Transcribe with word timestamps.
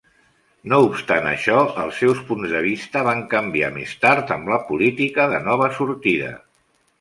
No 0.71 0.77
obstant 0.85 1.27
això, 1.31 1.57
els 1.83 1.99
seus 2.03 2.21
punts 2.29 2.53
de 2.55 2.61
vista 2.67 3.03
van 3.09 3.21
canviar 3.35 3.69
més 3.77 3.93
tard 4.07 4.35
amb 4.37 4.51
la 4.55 4.59
política 4.71 5.29
de 5.35 5.43
Nova 5.51 5.69
Sortida. 5.77 6.33